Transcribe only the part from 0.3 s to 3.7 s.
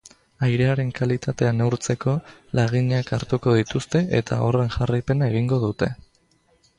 Airearen kalitatea neurtzeko laginak hartuko